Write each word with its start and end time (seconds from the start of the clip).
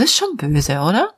Ist 0.00 0.16
schon 0.16 0.38
böse, 0.38 0.80
oder? 0.80 1.12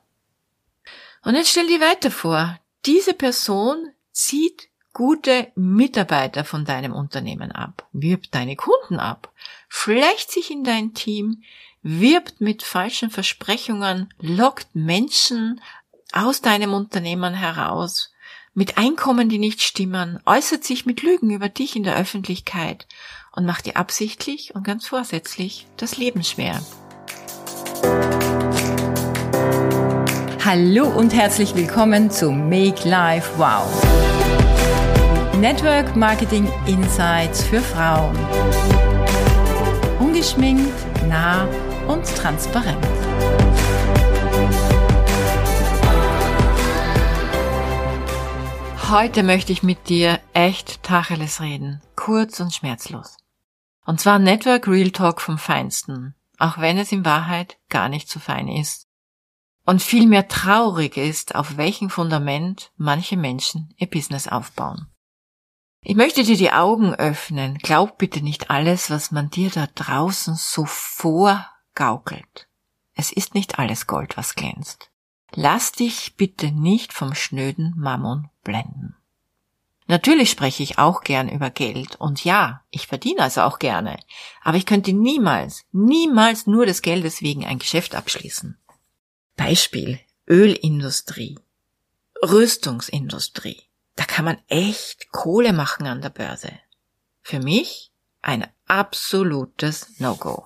Und 1.23 1.35
jetzt 1.35 1.51
stell 1.51 1.67
dir 1.67 1.79
weiter 1.79 2.11
vor, 2.11 2.59
diese 2.85 3.13
Person 3.13 3.93
zieht 4.11 4.67
gute 4.91 5.53
Mitarbeiter 5.55 6.43
von 6.43 6.65
deinem 6.65 6.91
Unternehmen 6.91 7.53
ab, 7.53 7.87
wirbt 7.93 8.35
deine 8.35 8.57
Kunden 8.57 8.99
ab, 8.99 9.31
schleicht 9.69 10.31
sich 10.31 10.51
in 10.51 10.65
dein 10.65 10.93
Team, 10.93 11.43
wirbt 11.81 12.41
mit 12.41 12.61
falschen 12.61 13.09
Versprechungen, 13.09 14.13
lockt 14.19 14.75
Menschen 14.75 15.61
aus 16.11 16.41
deinem 16.41 16.73
Unternehmen 16.73 17.33
heraus, 17.33 18.13
mit 18.53 18.77
Einkommen, 18.77 19.29
die 19.29 19.39
nicht 19.39 19.61
stimmen, 19.61 20.19
äußert 20.25 20.65
sich 20.65 20.85
mit 20.85 21.01
Lügen 21.01 21.31
über 21.31 21.47
dich 21.47 21.77
in 21.77 21.83
der 21.83 21.95
Öffentlichkeit 21.95 22.85
und 23.31 23.45
macht 23.45 23.65
dir 23.65 23.77
absichtlich 23.77 24.53
und 24.53 24.63
ganz 24.63 24.87
vorsätzlich 24.87 25.67
das 25.77 25.97
Leben 25.97 26.23
schwer. 26.23 26.61
Hallo 30.55 30.85
und 30.87 31.15
herzlich 31.15 31.55
willkommen 31.55 32.11
zu 32.11 32.29
Make 32.29 32.87
Life 32.87 33.39
Wow. 33.39 33.65
Network 35.39 35.95
Marketing 35.95 36.47
Insights 36.67 37.43
für 37.43 37.59
Frauen. 37.59 38.15
Ungeschminkt, 39.99 40.71
nah 41.07 41.47
und 41.87 42.05
transparent. 42.05 42.85
Heute 48.91 49.23
möchte 49.23 49.53
ich 49.53 49.63
mit 49.63 49.89
dir 49.89 50.19
echt 50.33 50.83
Tacheles 50.83 51.41
reden, 51.41 51.81
kurz 51.95 52.39
und 52.39 52.53
schmerzlos. 52.53 53.17
Und 53.87 53.99
zwar 53.99 54.19
Network 54.19 54.67
Real 54.67 54.91
Talk 54.91 55.19
vom 55.19 55.39
Feinsten, 55.39 56.13
auch 56.37 56.59
wenn 56.59 56.77
es 56.77 56.91
in 56.91 57.05
Wahrheit 57.05 57.57
gar 57.69 57.89
nicht 57.89 58.07
so 58.07 58.19
fein 58.19 58.47
ist. 58.47 58.85
Und 59.65 59.81
vielmehr 59.81 60.27
traurig 60.27 60.97
ist, 60.97 61.35
auf 61.35 61.57
welchem 61.57 61.89
Fundament 61.89 62.71
manche 62.75 63.15
Menschen 63.15 63.73
ihr 63.77 63.87
Business 63.87 64.27
aufbauen. 64.27 64.87
Ich 65.81 65.95
möchte 65.95 66.23
dir 66.23 66.37
die 66.37 66.51
Augen 66.51 66.93
öffnen. 66.95 67.57
Glaub 67.57 67.97
bitte 67.97 68.21
nicht 68.21 68.49
alles, 68.49 68.89
was 68.89 69.11
man 69.11 69.29
dir 69.29 69.49
da 69.49 69.67
draußen 69.67 70.35
so 70.35 70.65
vorgaukelt. 70.65 72.47
Es 72.93 73.11
ist 73.11 73.33
nicht 73.33 73.59
alles 73.59 73.87
Gold, 73.87 74.17
was 74.17 74.35
glänzt. 74.35 74.89
Lass 75.33 75.71
dich 75.71 76.15
bitte 76.15 76.51
nicht 76.51 76.93
vom 76.93 77.15
schnöden 77.15 77.73
Mammon 77.75 78.29
blenden. 78.43 78.95
Natürlich 79.87 80.29
spreche 80.29 80.63
ich 80.63 80.77
auch 80.77 81.01
gern 81.01 81.27
über 81.27 81.49
Geld 81.49 81.97
und 81.97 82.23
ja, 82.23 82.61
ich 82.69 82.87
verdiene 82.87 83.21
also 83.21 83.41
auch 83.41 83.59
gerne, 83.59 83.97
aber 84.41 84.55
ich 84.55 84.65
könnte 84.65 84.93
niemals, 84.93 85.65
niemals 85.73 86.47
nur 86.47 86.65
des 86.65 86.81
Geldes 86.81 87.21
wegen 87.21 87.45
ein 87.45 87.59
Geschäft 87.59 87.93
abschließen. 87.93 88.57
Beispiel 89.35 89.99
Ölindustrie, 90.27 91.37
Rüstungsindustrie. 92.21 93.61
Da 93.95 94.05
kann 94.05 94.25
man 94.25 94.37
echt 94.47 95.11
Kohle 95.11 95.53
machen 95.53 95.85
an 95.85 96.01
der 96.01 96.09
Börse. 96.09 96.51
Für 97.21 97.39
mich 97.39 97.91
ein 98.21 98.47
absolutes 98.67 99.99
No-Go. 99.99 100.45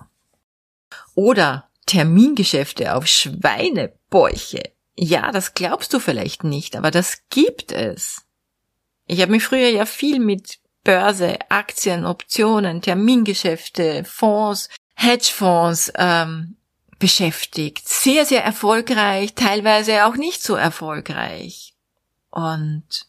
Oder 1.14 1.68
Termingeschäfte 1.86 2.94
auf 2.94 3.06
Schweinebäuche. 3.06 4.72
Ja, 4.96 5.32
das 5.32 5.54
glaubst 5.54 5.94
du 5.94 6.00
vielleicht 6.00 6.44
nicht, 6.44 6.76
aber 6.76 6.90
das 6.90 7.22
gibt 7.30 7.72
es. 7.72 8.26
Ich 9.06 9.22
habe 9.22 9.32
mich 9.32 9.44
früher 9.44 9.68
ja 9.68 9.86
viel 9.86 10.18
mit 10.18 10.58
Börse, 10.84 11.38
Aktien, 11.48 12.04
Optionen, 12.04 12.82
Termingeschäfte, 12.82 14.04
Fonds, 14.04 14.68
Hedgefonds 14.94 15.92
ähm, 15.96 16.56
beschäftigt. 16.98 17.88
Sehr, 17.88 18.24
sehr 18.24 18.44
erfolgreich, 18.44 19.34
teilweise 19.34 20.06
auch 20.06 20.16
nicht 20.16 20.42
so 20.42 20.54
erfolgreich. 20.54 21.74
Und 22.30 23.08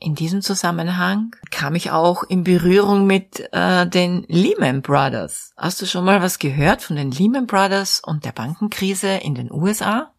in 0.00 0.14
diesem 0.14 0.42
Zusammenhang 0.42 1.34
kam 1.50 1.74
ich 1.74 1.90
auch 1.90 2.22
in 2.22 2.44
Berührung 2.44 3.06
mit 3.06 3.48
äh, 3.52 3.86
den 3.86 4.24
Lehman 4.28 4.80
Brothers. 4.80 5.52
Hast 5.56 5.82
du 5.82 5.86
schon 5.86 6.04
mal 6.04 6.22
was 6.22 6.38
gehört 6.38 6.82
von 6.82 6.96
den 6.96 7.10
Lehman 7.10 7.46
Brothers 7.46 8.00
und 8.04 8.24
der 8.24 8.32
Bankenkrise 8.32 9.08
in 9.08 9.34
den 9.34 9.50
USA? 9.50 10.12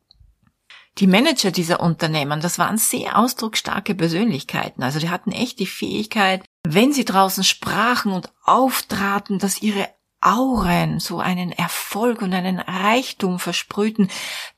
Die 0.97 1.07
Manager 1.07 1.51
dieser 1.51 1.79
Unternehmen, 1.79 2.41
das 2.41 2.59
waren 2.59 2.78
sehr 2.78 3.18
ausdrucksstarke 3.18 3.95
Persönlichkeiten. 3.95 4.84
Also 4.84 5.00
die 5.00 5.09
hatten 5.09 5.31
echt 5.31 5.59
die 5.59 5.66
Fähigkeit, 5.66 6.44
wenn 6.63 6.91
sie 6.91 7.06
draußen 7.06 7.45
sprachen 7.45 8.12
und 8.12 8.29
auftraten, 8.44 9.39
dass 9.39 9.62
ihre 9.62 9.88
Auren 10.22 11.00
so 11.00 11.19
einen 11.19 11.52
Erfolg 11.52 12.22
und 12.22 12.34
einen 12.34 12.59
Reichtum 12.59 13.40
versprühten, 13.40 14.09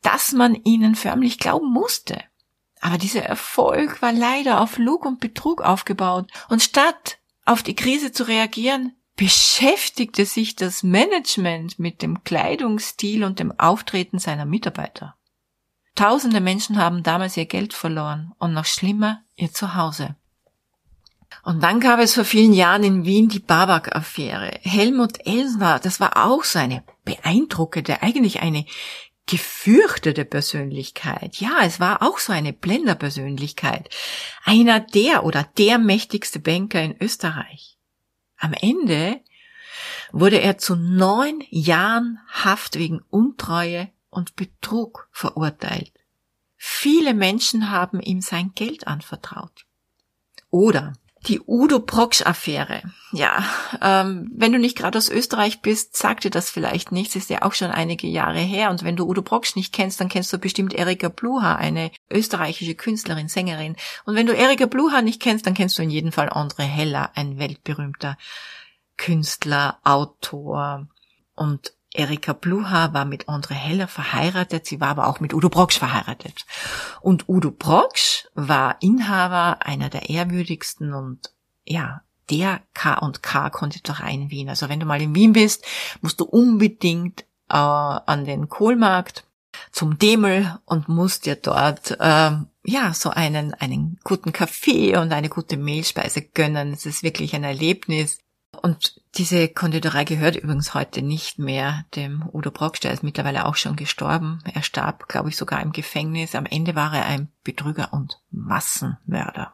dass 0.01 0.31
man 0.31 0.55
ihnen 0.55 0.95
förmlich 0.95 1.39
glauben 1.39 1.71
musste. 1.71 2.23
Aber 2.79 2.97
dieser 2.97 3.23
Erfolg 3.23 4.01
war 4.01 4.11
leider 4.11 4.59
auf 4.59 4.77
Lug 4.77 5.05
und 5.05 5.19
Betrug 5.19 5.61
aufgebaut. 5.61 6.31
Und 6.49 6.63
statt 6.63 7.19
auf 7.45 7.61
die 7.61 7.75
Krise 7.75 8.11
zu 8.11 8.27
reagieren, 8.27 8.95
beschäftigte 9.15 10.25
sich 10.25 10.55
das 10.55 10.81
Management 10.81 11.77
mit 11.77 12.01
dem 12.01 12.23
Kleidungsstil 12.23 13.23
und 13.23 13.39
dem 13.39 13.57
Auftreten 13.59 14.17
seiner 14.17 14.45
Mitarbeiter. 14.45 15.15
Tausende 15.95 16.41
Menschen 16.41 16.77
haben 16.77 17.03
damals 17.03 17.37
ihr 17.37 17.45
Geld 17.45 17.73
verloren 17.73 18.33
und 18.39 18.53
noch 18.53 18.65
schlimmer 18.65 19.23
ihr 19.35 19.51
Zuhause. 19.51 20.15
Und 21.43 21.63
dann 21.63 21.79
gab 21.79 21.99
es 21.99 22.13
vor 22.13 22.25
vielen 22.25 22.53
Jahren 22.53 22.83
in 22.83 23.05
Wien 23.05 23.29
die 23.29 23.39
Babak-Affäre. 23.39 24.59
Helmut 24.61 25.25
Elsner, 25.25 25.79
das 25.79 25.99
war 25.99 26.25
auch 26.25 26.43
so 26.43 26.59
eine 26.59 26.83
beeindruckende, 27.03 28.03
eigentlich 28.03 28.41
eine 28.41 28.65
gefürchtete 29.25 30.25
Persönlichkeit. 30.25 31.37
Ja, 31.37 31.59
es 31.63 31.79
war 31.79 32.01
auch 32.01 32.19
so 32.19 32.33
eine 32.33 32.53
Blenderpersönlichkeit. 32.53 33.89
Einer 34.43 34.79
der 34.79 35.23
oder 35.23 35.43
der 35.57 35.77
mächtigste 35.77 36.39
Banker 36.39 36.81
in 36.81 37.01
Österreich. 37.01 37.77
Am 38.37 38.53
Ende 38.53 39.21
wurde 40.11 40.41
er 40.41 40.57
zu 40.57 40.75
neun 40.75 41.43
Jahren 41.49 42.19
Haft 42.27 42.77
wegen 42.77 43.01
Untreue 43.09 43.89
und 44.09 44.35
Betrug 44.35 45.07
verurteilt. 45.11 45.93
Viele 46.57 47.13
Menschen 47.13 47.71
haben 47.71 48.01
ihm 48.01 48.21
sein 48.21 48.51
Geld 48.53 48.87
anvertraut. 48.87 49.65
Oder 50.49 50.93
die 51.27 51.39
Udo 51.45 51.79
Proksch-Affäre. 51.79 52.81
Ja, 53.11 53.43
ähm, 53.81 54.31
wenn 54.33 54.51
du 54.51 54.59
nicht 54.59 54.77
gerade 54.77 54.97
aus 54.97 55.09
Österreich 55.09 55.61
bist, 55.61 55.95
sagt 55.95 56.23
dir 56.23 56.31
das 56.31 56.49
vielleicht 56.49 56.91
nichts. 56.91 57.15
Ist 57.15 57.29
ja 57.29 57.43
auch 57.43 57.53
schon 57.53 57.69
einige 57.69 58.07
Jahre 58.07 58.39
her. 58.39 58.71
Und 58.71 58.83
wenn 58.83 58.95
du 58.95 59.07
Udo 59.07 59.21
Proksch 59.21 59.55
nicht 59.55 59.73
kennst, 59.73 59.99
dann 59.99 60.09
kennst 60.09 60.33
du 60.33 60.39
bestimmt 60.39 60.73
Erika 60.73 61.09
Bluha, 61.09 61.55
eine 61.55 61.91
österreichische 62.09 62.75
Künstlerin, 62.75 63.27
Sängerin. 63.27 63.75
Und 64.05 64.15
wenn 64.15 64.25
du 64.25 64.33
Erika 64.33 64.65
Bluha 64.65 65.01
nicht 65.01 65.21
kennst, 65.21 65.45
dann 65.45 65.53
kennst 65.53 65.77
du 65.77 65.83
in 65.83 65.91
jedem 65.91 66.11
Fall 66.11 66.29
André 66.29 66.63
Heller, 66.63 67.11
ein 67.15 67.37
weltberühmter 67.37 68.17
Künstler, 68.97 69.79
Autor 69.83 70.87
und 71.35 71.73
Erika 71.93 72.33
Bluha 72.33 72.93
war 72.93 73.05
mit 73.05 73.27
Andre 73.27 73.53
Heller 73.53 73.87
verheiratet, 73.87 74.65
sie 74.65 74.79
war 74.79 74.89
aber 74.89 75.07
auch 75.07 75.19
mit 75.19 75.33
Udo 75.33 75.49
Brocksch 75.49 75.77
verheiratet. 75.77 76.45
Und 77.01 77.27
Udo 77.27 77.51
Brocksch 77.51 78.27
war 78.33 78.77
Inhaber 78.81 79.65
einer 79.65 79.89
der 79.89 80.09
ehrwürdigsten 80.09 80.93
und 80.93 81.33
ja, 81.65 82.01
der 82.29 82.61
K&K 82.73 83.49
Konditorei 83.49 84.13
in 84.13 84.31
Wien. 84.31 84.49
Also 84.49 84.69
wenn 84.69 84.79
du 84.79 84.85
mal 84.85 85.01
in 85.01 85.13
Wien 85.15 85.33
bist, 85.33 85.65
musst 86.01 86.19
du 86.19 86.23
unbedingt 86.23 87.25
äh, 87.49 87.55
an 87.55 88.25
den 88.25 88.47
Kohlmarkt 88.47 89.25
zum 89.71 89.97
Demel 89.97 90.59
und 90.65 90.87
musst 90.87 91.25
dir 91.25 91.35
dort 91.35 91.91
äh, 91.99 92.31
ja 92.63 92.93
so 92.93 93.09
einen 93.09 93.53
einen 93.53 93.99
guten 94.03 94.31
Kaffee 94.31 94.95
und 94.95 95.11
eine 95.11 95.29
gute 95.29 95.57
Mehlspeise 95.57 96.21
gönnen. 96.21 96.71
Es 96.71 96.85
ist 96.85 97.03
wirklich 97.03 97.35
ein 97.35 97.43
Erlebnis. 97.43 98.19
Und 98.59 99.01
diese 99.15 99.47
Konditorei 99.47 100.03
gehört 100.03 100.35
übrigens 100.35 100.73
heute 100.73 101.01
nicht 101.01 101.39
mehr 101.39 101.85
dem 101.95 102.27
Udo 102.33 102.51
Brocksch, 102.51 102.81
der 102.81 102.91
ist 102.91 103.03
mittlerweile 103.03 103.45
auch 103.45 103.55
schon 103.55 103.75
gestorben. 103.75 104.39
Er 104.53 104.61
starb, 104.61 105.07
glaube 105.07 105.29
ich, 105.29 105.37
sogar 105.37 105.61
im 105.61 105.71
Gefängnis. 105.71 106.35
Am 106.35 106.45
Ende 106.45 106.75
war 106.75 106.93
er 106.93 107.05
ein 107.05 107.29
Betrüger 107.43 107.93
und 107.93 108.19
Massenmörder. 108.29 109.53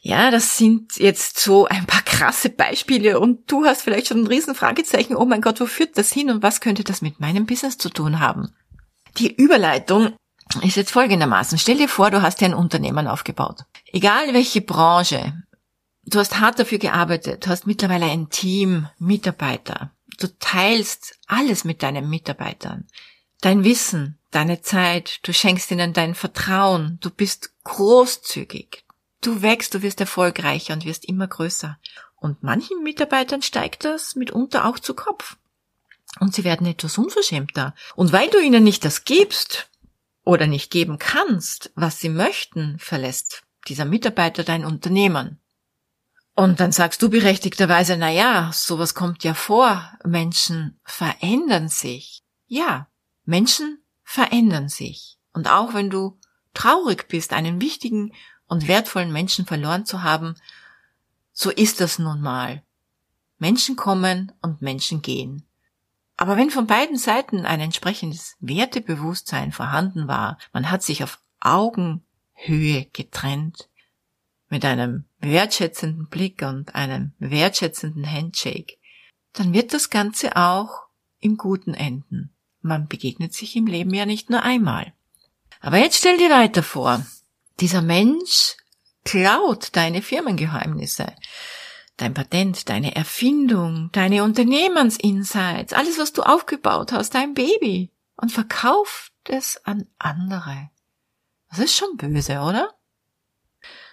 Ja, 0.00 0.30
das 0.30 0.58
sind 0.58 0.96
jetzt 0.98 1.38
so 1.38 1.66
ein 1.66 1.86
paar 1.86 2.02
krasse 2.02 2.50
Beispiele 2.50 3.18
und 3.18 3.50
du 3.50 3.64
hast 3.64 3.82
vielleicht 3.82 4.08
schon 4.08 4.22
ein 4.22 4.26
riesen 4.26 4.54
Fragezeichen, 4.54 5.16
oh 5.16 5.24
mein 5.24 5.40
Gott, 5.40 5.60
wo 5.60 5.66
führt 5.66 5.96
das 5.96 6.12
hin 6.12 6.30
und 6.30 6.42
was 6.42 6.60
könnte 6.60 6.84
das 6.84 7.02
mit 7.02 7.20
meinem 7.20 7.46
Business 7.46 7.78
zu 7.78 7.88
tun 7.88 8.20
haben? 8.20 8.54
Die 9.18 9.34
Überleitung 9.34 10.14
ist 10.62 10.76
jetzt 10.76 10.90
folgendermaßen. 10.90 11.58
Stell 11.58 11.78
dir 11.78 11.88
vor, 11.88 12.10
du 12.10 12.22
hast 12.22 12.40
dir 12.40 12.46
ein 12.46 12.54
Unternehmen 12.54 13.06
aufgebaut. 13.06 13.64
Egal 13.92 14.34
welche 14.34 14.60
Branche, 14.60 15.42
Du 16.04 16.18
hast 16.18 16.40
hart 16.40 16.58
dafür 16.58 16.78
gearbeitet, 16.78 17.46
hast 17.46 17.66
mittlerweile 17.66 18.06
ein 18.06 18.28
Team, 18.28 18.88
Mitarbeiter. 18.98 19.92
Du 20.18 20.26
teilst 20.38 21.18
alles 21.26 21.64
mit 21.64 21.82
deinen 21.82 22.10
Mitarbeitern. 22.10 22.86
Dein 23.40 23.64
Wissen, 23.64 24.18
deine 24.30 24.62
Zeit, 24.62 25.20
du 25.22 25.32
schenkst 25.32 25.70
ihnen 25.70 25.92
dein 25.92 26.14
Vertrauen, 26.14 26.98
du 27.00 27.10
bist 27.10 27.52
großzügig. 27.64 28.84
Du 29.20 29.42
wächst, 29.42 29.74
du 29.74 29.82
wirst 29.82 30.00
erfolgreicher 30.00 30.74
und 30.74 30.84
wirst 30.84 31.04
immer 31.04 31.28
größer. 31.28 31.78
Und 32.16 32.42
manchen 32.42 32.82
Mitarbeitern 32.82 33.42
steigt 33.42 33.84
das 33.84 34.16
mitunter 34.16 34.66
auch 34.66 34.78
zu 34.78 34.94
Kopf. 34.94 35.36
und 36.20 36.34
sie 36.34 36.44
werden 36.44 36.66
etwas 36.66 36.98
unverschämter. 36.98 37.74
Und 37.96 38.12
weil 38.12 38.28
du 38.28 38.38
ihnen 38.38 38.62
nicht 38.62 38.84
das 38.84 39.04
gibst 39.04 39.70
oder 40.24 40.46
nicht 40.46 40.70
geben 40.70 40.98
kannst, 40.98 41.72
was 41.74 42.00
sie 42.00 42.10
möchten, 42.10 42.78
verlässt 42.78 43.42
dieser 43.66 43.86
Mitarbeiter 43.86 44.44
dein 44.44 44.64
Unternehmen. 44.64 45.40
Und 46.34 46.60
dann 46.60 46.72
sagst 46.72 47.02
du 47.02 47.10
berechtigterweise, 47.10 47.96
na 47.96 48.10
ja, 48.10 48.50
sowas 48.52 48.94
kommt 48.94 49.22
ja 49.22 49.34
vor. 49.34 49.92
Menschen 50.04 50.80
verändern 50.84 51.68
sich. 51.68 52.22
Ja, 52.46 52.88
Menschen 53.24 53.82
verändern 54.02 54.68
sich. 54.68 55.18
Und 55.32 55.50
auch 55.50 55.74
wenn 55.74 55.90
du 55.90 56.18
traurig 56.54 57.08
bist, 57.08 57.32
einen 57.32 57.60
wichtigen 57.60 58.12
und 58.46 58.68
wertvollen 58.68 59.12
Menschen 59.12 59.46
verloren 59.46 59.84
zu 59.84 60.02
haben, 60.02 60.36
so 61.32 61.50
ist 61.50 61.80
das 61.80 61.98
nun 61.98 62.20
mal. 62.20 62.62
Menschen 63.38 63.76
kommen 63.76 64.32
und 64.40 64.62
Menschen 64.62 65.02
gehen. 65.02 65.46
Aber 66.16 66.36
wenn 66.36 66.50
von 66.50 66.66
beiden 66.66 66.96
Seiten 66.96 67.44
ein 67.44 67.60
entsprechendes 67.60 68.36
Wertebewusstsein 68.40 69.52
vorhanden 69.52 70.08
war, 70.08 70.38
man 70.52 70.70
hat 70.70 70.82
sich 70.82 71.02
auf 71.02 71.18
Augenhöhe 71.40 72.86
getrennt, 72.92 73.68
mit 74.48 74.64
einem 74.64 75.06
wertschätzenden 75.22 76.08
Blick 76.08 76.42
und 76.42 76.74
einem 76.74 77.12
wertschätzenden 77.18 78.10
Handshake, 78.10 78.76
dann 79.32 79.52
wird 79.52 79.72
das 79.72 79.88
Ganze 79.88 80.36
auch 80.36 80.82
im 81.20 81.36
Guten 81.36 81.74
enden. 81.74 82.34
Man 82.60 82.88
begegnet 82.88 83.32
sich 83.32 83.56
im 83.56 83.66
Leben 83.66 83.94
ja 83.94 84.06
nicht 84.06 84.30
nur 84.30 84.42
einmal. 84.42 84.92
Aber 85.60 85.78
jetzt 85.78 85.98
stell 85.98 86.18
dir 86.18 86.30
weiter 86.30 86.62
vor, 86.62 87.04
dieser 87.60 87.82
Mensch 87.82 88.56
klaut 89.04 89.74
deine 89.76 90.02
Firmengeheimnisse, 90.02 91.12
dein 91.96 92.14
Patent, 92.14 92.68
deine 92.68 92.94
Erfindung, 92.96 93.90
deine 93.92 94.24
Unternehmensinsights, 94.24 95.72
alles, 95.72 95.98
was 95.98 96.12
du 96.12 96.22
aufgebaut 96.22 96.92
hast, 96.92 97.14
dein 97.14 97.34
Baby 97.34 97.90
und 98.16 98.32
verkauft 98.32 99.12
es 99.28 99.64
an 99.64 99.86
andere. 99.98 100.70
Das 101.50 101.60
ist 101.60 101.76
schon 101.76 101.96
böse, 101.96 102.40
oder? 102.40 102.74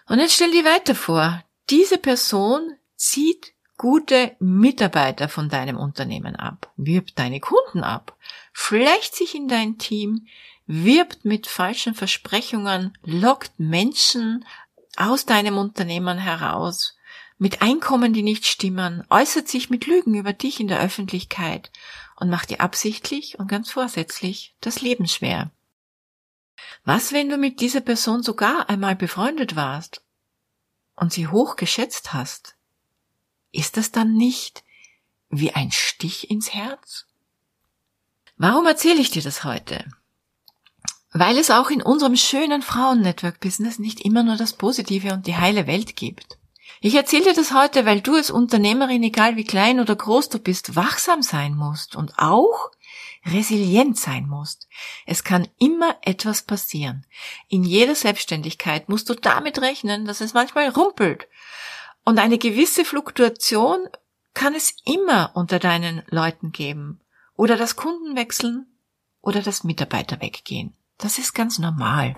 Und 0.09 0.17
jetzt 0.17 0.33
stell 0.33 0.51
dir 0.51 0.65
weiter 0.65 0.95
vor, 0.95 1.43
diese 1.69 1.99
Person 1.99 2.73
zieht 2.95 3.53
gute 3.77 4.35
Mitarbeiter 4.39 5.29
von 5.29 5.49
deinem 5.49 5.77
Unternehmen 5.77 6.35
ab, 6.35 6.73
wirbt 6.77 7.19
deine 7.19 7.39
Kunden 7.39 7.83
ab, 7.83 8.17
schleicht 8.51 9.15
sich 9.15 9.35
in 9.35 9.47
dein 9.47 9.77
Team, 9.77 10.27
wirbt 10.65 11.25
mit 11.25 11.45
falschen 11.45 11.93
Versprechungen, 11.93 12.97
lockt 13.03 13.59
Menschen 13.59 14.45
aus 14.97 15.27
deinem 15.27 15.59
Unternehmen 15.59 16.17
heraus, 16.17 16.97
mit 17.37 17.61
Einkommen, 17.61 18.11
die 18.11 18.23
nicht 18.23 18.47
stimmen, 18.47 19.05
äußert 19.09 19.47
sich 19.47 19.69
mit 19.69 19.85
Lügen 19.85 20.15
über 20.15 20.33
dich 20.33 20.59
in 20.59 20.67
der 20.67 20.81
Öffentlichkeit 20.81 21.71
und 22.17 22.31
macht 22.31 22.49
dir 22.49 22.61
absichtlich 22.61 23.37
und 23.37 23.47
ganz 23.47 23.71
vorsätzlich 23.71 24.55
das 24.59 24.81
Leben 24.81 25.07
schwer. 25.07 25.51
Was, 26.85 27.13
wenn 27.13 27.29
du 27.29 27.37
mit 27.37 27.59
dieser 27.59 27.81
Person 27.81 28.23
sogar 28.23 28.69
einmal 28.69 28.95
befreundet 28.95 29.55
warst 29.55 30.01
und 30.95 31.13
sie 31.13 31.27
hoch 31.27 31.55
geschätzt 31.55 32.13
hast? 32.13 32.55
Ist 33.51 33.77
das 33.77 33.91
dann 33.91 34.13
nicht 34.13 34.63
wie 35.29 35.53
ein 35.53 35.71
Stich 35.71 36.29
ins 36.29 36.53
Herz? 36.53 37.05
Warum 38.37 38.65
erzähle 38.65 39.01
ich 39.01 39.11
dir 39.11 39.21
das 39.21 39.43
heute? 39.43 39.85
Weil 41.11 41.37
es 41.37 41.51
auch 41.51 41.69
in 41.69 41.81
unserem 41.81 42.15
schönen 42.15 42.61
Frauen-Network-Business 42.61 43.79
nicht 43.79 44.01
immer 44.01 44.23
nur 44.23 44.37
das 44.37 44.53
Positive 44.53 45.13
und 45.13 45.27
die 45.27 45.35
heile 45.35 45.67
Welt 45.67 45.95
gibt. 45.95 46.37
Ich 46.81 46.95
erzähle 46.95 47.25
dir 47.25 47.33
das 47.33 47.53
heute, 47.53 47.85
weil 47.85 47.99
du 47.99 48.15
als 48.15 48.31
Unternehmerin, 48.31 49.03
egal 49.03 49.35
wie 49.35 49.43
klein 49.43 49.79
oder 49.79 49.95
groß 49.95 50.29
du 50.29 50.39
bist, 50.39 50.75
wachsam 50.75 51.21
sein 51.21 51.55
musst 51.55 51.95
und 51.95 52.17
auch 52.17 52.71
resilient 53.25 53.97
sein 53.97 54.27
musst. 54.27 54.67
Es 55.05 55.23
kann 55.23 55.47
immer 55.57 55.97
etwas 56.01 56.43
passieren. 56.43 57.05
In 57.47 57.63
jeder 57.63 57.95
Selbstständigkeit 57.95 58.89
musst 58.89 59.09
du 59.09 59.13
damit 59.13 59.61
rechnen, 59.61 60.05
dass 60.05 60.21
es 60.21 60.33
manchmal 60.33 60.69
rumpelt. 60.69 61.27
Und 62.03 62.19
eine 62.19 62.37
gewisse 62.37 62.85
Fluktuation 62.85 63.87
kann 64.33 64.55
es 64.55 64.75
immer 64.85 65.31
unter 65.35 65.59
deinen 65.59 66.03
Leuten 66.07 66.51
geben. 66.51 67.01
Oder 67.35 67.57
das 67.57 67.75
Kunden 67.75 68.15
wechseln 68.15 68.67
oder 69.21 69.41
das 69.41 69.63
Mitarbeiter 69.63 70.21
weggehen. 70.21 70.75
Das 70.97 71.17
ist 71.17 71.33
ganz 71.33 71.59
normal. 71.59 72.15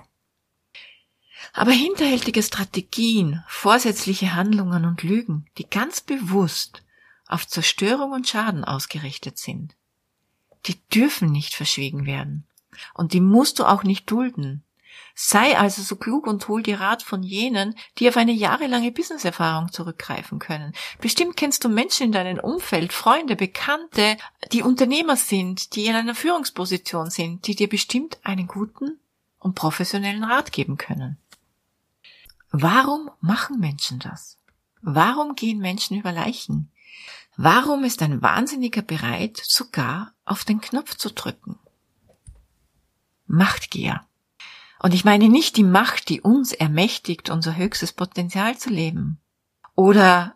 Aber 1.54 1.72
hinterhältige 1.72 2.44
Strategien, 2.44 3.44
vorsätzliche 3.48 4.36
Handlungen 4.36 4.86
und 4.86 5.04
Lügen, 5.04 5.48
die 5.58 5.70
ganz 5.70 6.02
bewusst 6.02 6.84
auf 7.28 7.48
Zerstörung 7.48 8.12
und 8.12 8.28
Schaden 8.28 8.64
ausgerichtet 8.64 9.38
sind, 9.38 9.76
die 10.66 10.80
dürfen 10.90 11.32
nicht 11.32 11.56
verschwiegen 11.56 12.06
werden. 12.06 12.48
Und 12.94 13.14
die 13.14 13.22
musst 13.22 13.60
du 13.60 13.66
auch 13.66 13.84
nicht 13.84 14.10
dulden. 14.10 14.64
Sei 15.14 15.58
also 15.58 15.82
so 15.82 15.98
klug 15.98 16.26
und 16.26 16.48
hol 16.48 16.64
dir 16.64 16.80
Rat 16.80 17.04
von 17.04 17.22
jenen, 17.22 17.76
die 17.98 18.08
auf 18.08 18.18
eine 18.18 18.32
jahrelange 18.32 18.92
Businesserfahrung 18.92 19.72
zurückgreifen 19.72 20.40
können. 20.40 20.74
Bestimmt 21.00 21.36
kennst 21.38 21.64
du 21.64 21.70
Menschen 21.70 22.08
in 22.08 22.12
deinem 22.12 22.40
Umfeld, 22.40 22.94
Freunde, 22.94 23.36
Bekannte, 23.36 24.18
die 24.52 24.64
Unternehmer 24.64 25.18
sind, 25.18 25.76
die 25.76 25.86
in 25.86 25.96
einer 25.96 26.16
Führungsposition 26.16 27.10
sind, 27.10 27.48
die 27.48 27.56
dir 27.56 27.68
bestimmt 27.68 28.20
einen 28.24 28.48
guten 28.48 29.00
und 29.40 29.56
professionellen 29.56 30.24
Rat 30.24 30.52
geben 30.52 30.78
können. 30.78 31.18
Warum 32.52 33.10
machen 33.20 33.60
Menschen 33.60 34.00
das? 34.00 34.38
Warum 34.82 35.36
gehen 35.36 35.60
Menschen 35.60 35.98
über 35.98 36.12
Leichen? 36.12 36.71
Warum 37.44 37.84
ist 37.86 38.04
ein 38.04 38.22
Wahnsinniger 38.22 38.84
bereit, 38.84 39.42
sogar 39.44 40.14
auf 40.26 40.46
den 40.46 40.62
Knopf 40.62 40.94
zu 40.94 41.10
drücken? 41.10 41.58
Machtgier. 43.26 44.06
Und 44.78 44.94
ich 44.94 45.06
meine 45.06 45.28
nicht 45.28 45.58
die 45.58 45.64
Macht, 45.64 46.10
die 46.10 46.22
uns 46.22 46.54
ermächtigt, 46.54 47.32
unser 47.32 47.56
höchstes 47.56 47.94
Potenzial 47.94 48.60
zu 48.60 48.70
leben. 48.70 49.20
Oder 49.74 50.36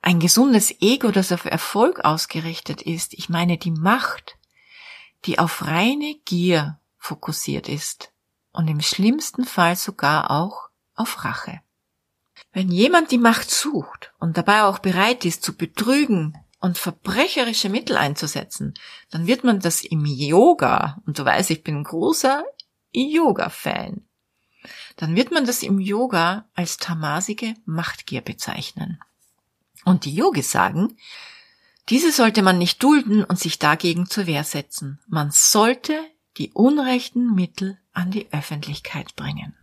ein 0.00 0.18
gesundes 0.18 0.74
Ego, 0.80 1.10
das 1.10 1.30
auf 1.30 1.44
Erfolg 1.44 2.06
ausgerichtet 2.06 2.80
ist. 2.80 3.12
Ich 3.12 3.28
meine 3.28 3.58
die 3.58 3.72
Macht, 3.72 4.38
die 5.26 5.38
auf 5.38 5.66
reine 5.66 6.14
Gier 6.24 6.80
fokussiert 6.96 7.68
ist 7.68 8.14
und 8.50 8.66
im 8.68 8.80
schlimmsten 8.80 9.44
Fall 9.44 9.76
sogar 9.76 10.30
auch 10.30 10.70
auf 10.94 11.22
Rache. 11.22 11.60
Wenn 12.54 12.70
jemand 12.70 13.10
die 13.10 13.18
Macht 13.18 13.50
sucht 13.50 14.14
und 14.20 14.38
dabei 14.38 14.62
auch 14.62 14.78
bereit 14.78 15.24
ist 15.24 15.42
zu 15.42 15.56
betrügen 15.56 16.38
und 16.60 16.78
verbrecherische 16.78 17.68
Mittel 17.68 17.96
einzusetzen, 17.96 18.74
dann 19.10 19.26
wird 19.26 19.42
man 19.42 19.58
das 19.58 19.82
im 19.82 20.06
Yoga, 20.06 21.02
und 21.04 21.18
du 21.18 21.24
weißt, 21.24 21.50
ich 21.50 21.64
bin 21.64 21.78
ein 21.78 21.84
großer 21.84 22.44
Yoga-Fan, 22.92 24.06
dann 24.96 25.16
wird 25.16 25.32
man 25.32 25.44
das 25.44 25.64
im 25.64 25.80
Yoga 25.80 26.48
als 26.54 26.76
tamasige 26.76 27.56
Machtgier 27.66 28.20
bezeichnen. 28.20 29.00
Und 29.84 30.04
die 30.04 30.14
Yogis 30.14 30.52
sagen, 30.52 30.96
diese 31.88 32.12
sollte 32.12 32.42
man 32.42 32.56
nicht 32.56 32.80
dulden 32.82 33.24
und 33.24 33.38
sich 33.38 33.58
dagegen 33.58 34.06
zur 34.06 34.26
Wehr 34.26 34.44
setzen. 34.44 35.00
Man 35.08 35.32
sollte 35.32 36.00
die 36.38 36.52
unrechten 36.52 37.34
Mittel 37.34 37.78
an 37.92 38.12
die 38.12 38.32
Öffentlichkeit 38.32 39.16
bringen. 39.16 39.56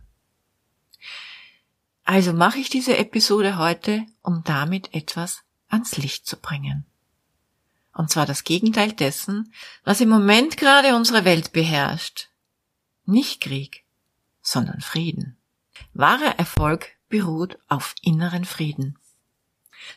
Also 2.04 2.32
mache 2.32 2.58
ich 2.58 2.68
diese 2.68 2.96
Episode 2.96 3.58
heute, 3.58 4.04
um 4.22 4.42
damit 4.44 4.92
etwas 4.94 5.42
ans 5.68 5.96
Licht 5.96 6.26
zu 6.26 6.36
bringen. 6.36 6.84
Und 7.94 8.10
zwar 8.10 8.26
das 8.26 8.44
Gegenteil 8.44 8.92
dessen, 8.92 9.52
was 9.84 10.00
im 10.00 10.08
Moment 10.08 10.56
gerade 10.56 10.96
unsere 10.96 11.24
Welt 11.24 11.52
beherrscht. 11.52 12.28
Nicht 13.04 13.40
Krieg, 13.40 13.84
sondern 14.40 14.80
Frieden. 14.80 15.36
Wahrer 15.92 16.38
Erfolg 16.38 16.96
beruht 17.08 17.58
auf 17.68 17.94
inneren 18.02 18.44
Frieden. 18.44 18.98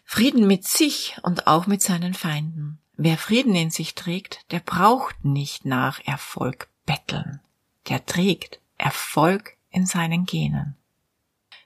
Frieden 0.04 0.48
mit 0.48 0.66
sich 0.66 1.18
und 1.24 1.48
auch 1.48 1.68
mit 1.68 1.82
seinen 1.82 2.14
Feinden. 2.14 2.80
Wer 2.98 3.18
Frieden 3.18 3.56
in 3.56 3.72
sich 3.72 3.96
trägt, 3.96 4.52
der 4.52 4.60
braucht 4.60 5.24
nicht 5.24 5.66
nach 5.66 6.00
Erfolg 6.06 6.70
betteln. 6.86 7.40
Der 7.88 8.06
trägt 8.06 8.60
Erfolg 8.78 9.58
in 9.70 9.86
seinen 9.86 10.26
Genen. 10.26 10.76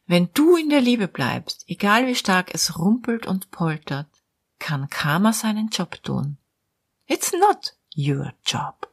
Wenn 0.09 0.33
du 0.33 0.55
in 0.55 0.69
der 0.69 0.81
Liebe 0.81 1.07
bleibst, 1.07 1.65
egal 1.67 2.07
wie 2.07 2.15
stark 2.15 2.55
es 2.55 2.79
rumpelt 2.79 3.27
und 3.27 3.51
poltert, 3.51 4.07
kann 4.57 4.89
Karma 4.89 5.33
seinen 5.33 5.69
Job 5.69 6.01
tun. 6.01 6.37
It's 7.05 7.31
not 7.31 7.75
your 7.95 8.33
job. 8.43 8.91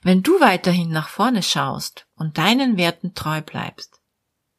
Wenn 0.00 0.22
du 0.22 0.40
weiterhin 0.40 0.88
nach 0.88 1.10
vorne 1.10 1.42
schaust 1.42 2.06
und 2.14 2.38
deinen 2.38 2.78
Werten 2.78 3.14
treu 3.14 3.42
bleibst, 3.42 4.00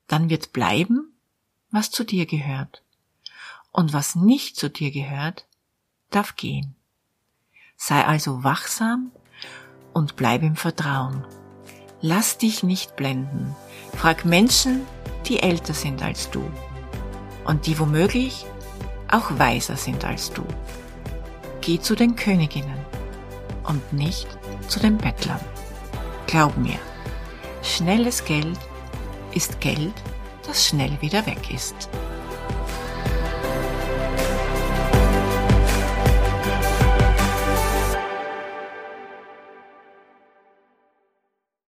dann 0.05 0.29
wird 0.29 0.53
bleiben, 0.53 1.17
was 1.71 1.89
zu 1.89 2.03
dir 2.03 2.27
gehört. 2.27 2.83
Und 3.71 3.93
was 3.93 4.13
nicht 4.13 4.57
zu 4.57 4.69
dir 4.69 4.91
gehört, 4.91 5.47
darf 6.11 6.35
gehen. 6.35 6.75
Sei 7.77 8.05
also 8.05 8.43
wachsam 8.43 9.11
und 9.91 10.17
bleib 10.17 10.43
im 10.43 10.55
Vertrauen. 10.55 11.25
Lass 12.05 12.37
dich 12.37 12.63
nicht 12.63 12.97
blenden 12.97 13.55
Frag 13.95 14.25
Menschen, 14.25 14.81
die 15.25 15.39
älter 15.39 15.73
sind 15.73 16.03
als 16.03 16.29
du 16.29 16.43
und 17.45 17.65
die 17.65 17.79
womöglich 17.79 18.45
auch 19.09 19.39
weiser 19.39 19.77
sind 19.77 20.03
als 20.03 20.29
du. 20.33 20.43
Geh 21.61 21.79
zu 21.79 21.95
den 21.95 22.17
Königinnen 22.17 22.77
und 23.63 23.93
nicht 23.93 24.27
zu 24.67 24.81
den 24.81 24.97
Bettlern. 24.97 25.39
Glaub 26.27 26.57
mir, 26.57 26.77
schnelles 27.61 28.25
Geld 28.25 28.59
ist 29.33 29.61
Geld, 29.61 29.93
das 30.45 30.67
schnell 30.67 30.97
wieder 30.99 31.25
weg 31.25 31.53
ist. 31.53 31.87